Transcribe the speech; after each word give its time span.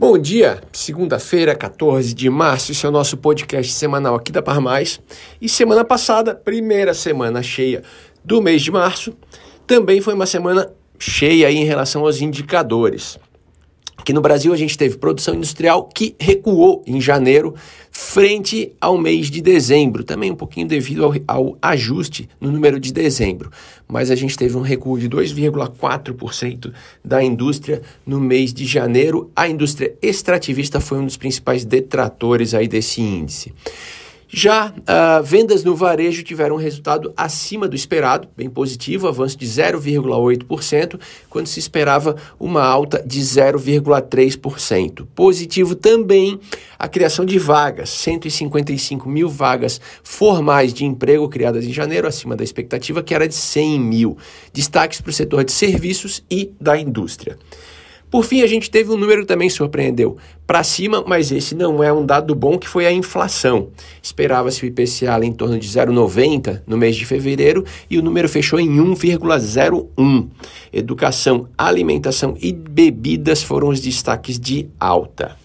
Bom 0.00 0.16
dia, 0.16 0.62
segunda-feira, 0.72 1.54
14 1.54 2.14
de 2.14 2.30
março, 2.30 2.72
esse 2.72 2.86
é 2.86 2.88
o 2.88 2.90
nosso 2.90 3.18
podcast 3.18 3.70
semanal 3.70 4.14
aqui 4.14 4.32
da 4.32 4.40
Par 4.40 4.58
Mais. 4.58 4.98
E 5.42 5.46
semana 5.46 5.84
passada, 5.84 6.34
primeira 6.34 6.94
semana 6.94 7.42
cheia 7.42 7.82
do 8.24 8.40
mês 8.40 8.62
de 8.62 8.70
março, 8.70 9.14
também 9.66 10.00
foi 10.00 10.14
uma 10.14 10.24
semana 10.24 10.72
cheia 10.98 11.52
em 11.52 11.64
relação 11.64 12.00
aos 12.06 12.22
indicadores. 12.22 13.18
Aqui 14.10 14.14
no 14.16 14.20
Brasil 14.20 14.52
a 14.52 14.56
gente 14.56 14.76
teve 14.76 14.98
produção 14.98 15.36
industrial 15.36 15.84
que 15.84 16.16
recuou 16.18 16.82
em 16.84 17.00
janeiro 17.00 17.54
frente 17.92 18.72
ao 18.80 18.98
mês 18.98 19.30
de 19.30 19.40
dezembro, 19.40 20.02
também 20.02 20.32
um 20.32 20.34
pouquinho 20.34 20.66
devido 20.66 21.04
ao, 21.04 21.14
ao 21.28 21.58
ajuste 21.62 22.28
no 22.40 22.50
número 22.50 22.80
de 22.80 22.92
dezembro. 22.92 23.52
Mas 23.86 24.10
a 24.10 24.16
gente 24.16 24.36
teve 24.36 24.56
um 24.56 24.62
recuo 24.62 24.98
de 24.98 25.08
2,4% 25.08 26.72
da 27.04 27.22
indústria 27.22 27.82
no 28.04 28.18
mês 28.18 28.52
de 28.52 28.66
janeiro. 28.66 29.30
A 29.36 29.48
indústria 29.48 29.94
extrativista 30.02 30.80
foi 30.80 30.98
um 30.98 31.04
dos 31.04 31.16
principais 31.16 31.64
detratores 31.64 32.52
aí 32.52 32.66
desse 32.66 33.00
índice. 33.00 33.54
Já 34.32 34.68
uh, 34.68 35.22
vendas 35.24 35.64
no 35.64 35.74
varejo 35.74 36.22
tiveram 36.22 36.54
um 36.54 36.58
resultado 36.58 37.12
acima 37.16 37.66
do 37.66 37.74
esperado, 37.74 38.28
bem 38.36 38.48
positivo, 38.48 39.08
avanço 39.08 39.36
de 39.36 39.44
0,8%, 39.44 41.00
quando 41.28 41.48
se 41.48 41.58
esperava 41.58 42.14
uma 42.38 42.62
alta 42.62 43.02
de 43.04 43.20
0,3%. 43.20 45.04
Positivo 45.16 45.74
também 45.74 46.38
a 46.78 46.86
criação 46.86 47.24
de 47.24 47.40
vagas, 47.40 47.90
155 47.90 49.08
mil 49.08 49.28
vagas 49.28 49.80
formais 50.04 50.72
de 50.72 50.84
emprego 50.84 51.28
criadas 51.28 51.64
em 51.64 51.72
janeiro, 51.72 52.06
acima 52.06 52.36
da 52.36 52.44
expectativa, 52.44 53.02
que 53.02 53.14
era 53.14 53.26
de 53.26 53.34
100 53.34 53.80
mil. 53.80 54.16
Destaques 54.52 55.00
para 55.00 55.10
o 55.10 55.12
setor 55.12 55.42
de 55.42 55.50
serviços 55.50 56.22
e 56.30 56.52
da 56.60 56.78
indústria. 56.78 57.36
Por 58.10 58.24
fim, 58.24 58.42
a 58.42 58.46
gente 58.46 58.70
teve 58.70 58.90
um 58.90 58.96
número 58.96 59.20
que 59.20 59.28
também 59.28 59.48
surpreendeu 59.48 60.16
para 60.46 60.64
cima, 60.64 61.04
mas 61.06 61.30
esse 61.30 61.54
não 61.54 61.82
é 61.82 61.92
um 61.92 62.04
dado 62.04 62.34
bom, 62.34 62.58
que 62.58 62.68
foi 62.68 62.84
a 62.84 62.92
inflação. 62.92 63.68
Esperava-se 64.02 64.64
o 64.64 64.66
IPCA 64.66 65.24
em 65.24 65.32
torno 65.32 65.58
de 65.58 65.68
0,90 65.68 66.62
no 66.66 66.76
mês 66.76 66.96
de 66.96 67.06
fevereiro 67.06 67.64
e 67.88 67.96
o 67.98 68.02
número 68.02 68.28
fechou 68.28 68.58
em 68.58 68.68
1,01. 68.68 70.28
Educação, 70.72 71.48
alimentação 71.56 72.36
e 72.40 72.52
bebidas 72.52 73.44
foram 73.44 73.68
os 73.68 73.80
destaques 73.80 74.40
de 74.40 74.68
alta. 74.80 75.36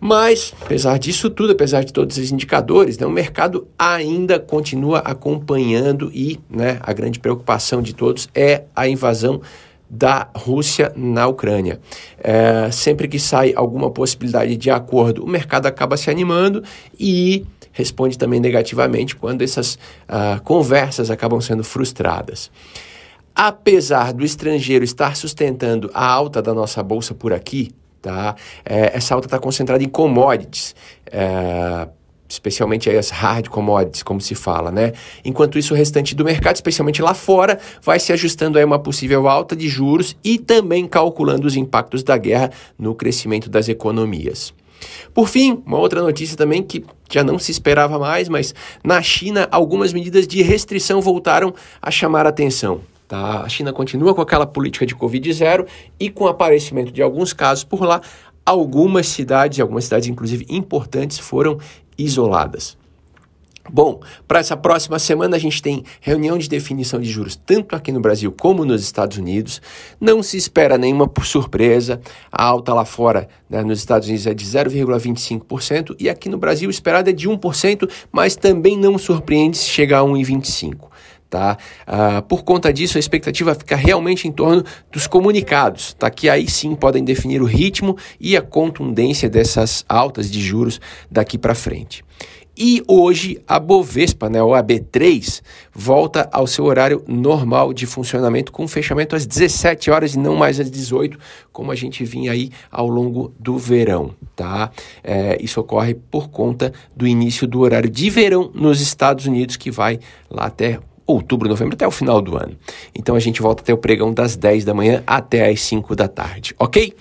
Mas, 0.00 0.54
apesar 0.60 0.98
disso 0.98 1.28
tudo, 1.28 1.52
apesar 1.52 1.84
de 1.84 1.92
todos 1.92 2.16
esses 2.16 2.30
indicadores, 2.30 2.98
né, 2.98 3.06
o 3.06 3.10
mercado 3.10 3.66
ainda 3.76 4.38
continua 4.38 4.98
acompanhando 5.00 6.10
e 6.14 6.38
né, 6.48 6.78
a 6.82 6.92
grande 6.92 7.18
preocupação 7.18 7.82
de 7.82 7.94
todos 7.94 8.28
é 8.34 8.64
a 8.74 8.88
invasão 8.88 9.40
da 9.88 10.28
Rússia 10.34 10.92
na 10.94 11.26
Ucrânia. 11.26 11.80
É, 12.18 12.70
sempre 12.70 13.08
que 13.08 13.18
sai 13.18 13.52
alguma 13.54 13.90
possibilidade 13.90 14.56
de 14.56 14.70
acordo, 14.70 15.24
o 15.24 15.28
mercado 15.28 15.66
acaba 15.66 15.96
se 15.96 16.10
animando 16.10 16.62
e 16.98 17.46
responde 17.72 18.18
também 18.18 18.40
negativamente 18.40 19.14
quando 19.14 19.42
essas 19.42 19.74
uh, 19.74 20.42
conversas 20.42 21.10
acabam 21.10 21.40
sendo 21.40 21.62
frustradas. 21.62 22.50
Apesar 23.34 24.12
do 24.12 24.24
estrangeiro 24.24 24.84
estar 24.84 25.16
sustentando 25.16 25.88
a 25.94 26.04
alta 26.04 26.42
da 26.42 26.52
nossa 26.52 26.82
bolsa 26.82 27.14
por 27.14 27.32
aqui, 27.32 27.70
tá? 28.02 28.34
É, 28.64 28.96
essa 28.96 29.14
alta 29.14 29.28
está 29.28 29.38
concentrada 29.38 29.82
em 29.82 29.88
commodities. 29.88 30.74
É, 31.06 31.88
especialmente 32.28 32.90
as 32.90 33.10
hard 33.10 33.48
commodities, 33.48 34.02
como 34.02 34.20
se 34.20 34.34
fala, 34.34 34.70
né? 34.70 34.92
Enquanto 35.24 35.58
isso, 35.58 35.72
o 35.72 35.76
restante 35.76 36.14
do 36.14 36.24
mercado, 36.24 36.56
especialmente 36.56 37.00
lá 37.00 37.14
fora, 37.14 37.58
vai 37.82 37.98
se 37.98 38.12
ajustando 38.12 38.58
a 38.58 38.64
uma 38.64 38.78
possível 38.78 39.28
alta 39.28 39.56
de 39.56 39.68
juros 39.68 40.16
e 40.22 40.38
também 40.38 40.86
calculando 40.86 41.46
os 41.46 41.56
impactos 41.56 42.02
da 42.02 42.16
guerra 42.16 42.50
no 42.78 42.94
crescimento 42.94 43.48
das 43.48 43.68
economias. 43.68 44.52
Por 45.12 45.28
fim, 45.28 45.62
uma 45.66 45.78
outra 45.78 46.02
notícia 46.02 46.36
também 46.36 46.62
que 46.62 46.84
já 47.10 47.24
não 47.24 47.38
se 47.38 47.50
esperava 47.50 47.98
mais, 47.98 48.28
mas 48.28 48.54
na 48.84 49.02
China 49.02 49.48
algumas 49.50 49.92
medidas 49.92 50.26
de 50.26 50.42
restrição 50.42 51.00
voltaram 51.00 51.54
a 51.80 51.90
chamar 51.90 52.26
a 52.26 52.28
atenção. 52.28 52.80
Tá? 53.08 53.40
A 53.40 53.48
China 53.48 53.72
continua 53.72 54.14
com 54.14 54.20
aquela 54.20 54.46
política 54.46 54.84
de 54.84 54.94
Covid 54.94 55.32
zero 55.32 55.66
e 55.98 56.10
com 56.10 56.24
o 56.24 56.28
aparecimento 56.28 56.92
de 56.92 57.00
alguns 57.00 57.32
casos 57.32 57.64
por 57.64 57.82
lá, 57.82 58.02
algumas 58.44 59.06
cidades, 59.08 59.58
algumas 59.60 59.84
cidades 59.84 60.08
inclusive 60.08 60.46
importantes, 60.48 61.18
foram 61.18 61.58
isoladas. 61.98 62.78
Bom, 63.70 64.00
para 64.26 64.38
essa 64.38 64.56
próxima 64.56 64.98
semana 64.98 65.36
a 65.36 65.38
gente 65.38 65.60
tem 65.60 65.84
reunião 66.00 66.38
de 66.38 66.48
definição 66.48 66.98
de 66.98 67.08
juros 67.10 67.36
tanto 67.36 67.76
aqui 67.76 67.92
no 67.92 68.00
Brasil 68.00 68.32
como 68.32 68.64
nos 68.64 68.82
Estados 68.82 69.18
Unidos. 69.18 69.60
Não 70.00 70.22
se 70.22 70.36
espera 70.36 70.78
nenhuma 70.78 71.10
surpresa. 71.22 72.00
A 72.32 72.44
alta 72.44 72.72
lá 72.72 72.84
fora, 72.84 73.28
né, 73.48 73.62
nos 73.62 73.78
Estados 73.78 74.08
Unidos, 74.08 74.26
é 74.26 74.32
de 74.32 74.44
0,25% 74.44 75.96
e 75.98 76.08
aqui 76.08 76.28
no 76.28 76.38
Brasil 76.38 76.70
esperada 76.70 77.10
é 77.10 77.12
de 77.12 77.28
1%, 77.28 77.90
mas 78.10 78.36
também 78.36 78.76
não 78.76 78.96
surpreende 78.96 79.58
se 79.58 79.68
chegar 79.68 80.00
a 80.00 80.04
1,25%. 80.04 80.88
Tá? 81.30 81.58
Ah, 81.86 82.22
por 82.22 82.42
conta 82.42 82.72
disso, 82.72 82.96
a 82.96 83.00
expectativa 83.00 83.54
fica 83.54 83.76
realmente 83.76 84.26
em 84.26 84.32
torno 84.32 84.64
dos 84.90 85.06
comunicados, 85.06 85.92
tá? 85.92 86.08
que 86.08 86.28
aí 86.28 86.48
sim 86.48 86.74
podem 86.74 87.04
definir 87.04 87.42
o 87.42 87.44
ritmo 87.44 87.96
e 88.18 88.34
a 88.34 88.40
contundência 88.40 89.28
dessas 89.28 89.84
altas 89.86 90.30
de 90.30 90.40
juros 90.40 90.80
daqui 91.10 91.36
para 91.36 91.54
frente. 91.54 92.02
E 92.60 92.82
hoje 92.88 93.40
a 93.46 93.60
Bovespa, 93.60 94.28
né, 94.28 94.42
o 94.42 94.48
AB3, 94.48 95.42
volta 95.72 96.28
ao 96.32 96.44
seu 96.44 96.64
horário 96.64 97.04
normal 97.06 97.72
de 97.72 97.86
funcionamento, 97.86 98.50
com 98.50 98.66
fechamento 98.66 99.14
às 99.14 99.24
17 99.24 99.92
horas 99.92 100.14
e 100.14 100.18
não 100.18 100.34
mais 100.34 100.58
às 100.58 100.68
18, 100.68 101.16
como 101.52 101.70
a 101.70 101.76
gente 101.76 102.04
vinha 102.04 102.32
aí 102.32 102.50
ao 102.68 102.88
longo 102.88 103.32
do 103.38 103.56
verão. 103.56 104.12
Tá? 104.34 104.72
É, 105.04 105.38
isso 105.40 105.60
ocorre 105.60 105.94
por 105.94 106.30
conta 106.30 106.72
do 106.96 107.06
início 107.06 107.46
do 107.46 107.60
horário 107.60 107.88
de 107.88 108.10
verão 108.10 108.50
nos 108.52 108.80
Estados 108.80 109.26
Unidos, 109.26 109.56
que 109.56 109.70
vai 109.70 110.00
lá 110.28 110.46
até 110.46 110.80
outubro, 111.08 111.48
novembro, 111.48 111.74
até 111.74 111.86
o 111.86 111.90
final 111.90 112.20
do 112.20 112.36
ano. 112.36 112.54
Então 112.94 113.16
a 113.16 113.20
gente 113.20 113.40
volta 113.40 113.62
até 113.62 113.72
o 113.72 113.78
pregão 113.78 114.12
das 114.12 114.36
10 114.36 114.64
da 114.64 114.74
manhã 114.74 115.02
até 115.06 115.48
as 115.48 115.60
5 115.62 115.96
da 115.96 116.06
tarde, 116.06 116.54
ok? 116.58 116.92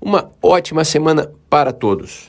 Uma 0.00 0.30
ótima 0.42 0.84
semana 0.84 1.30
para 1.48 1.72
todos. 1.72 2.28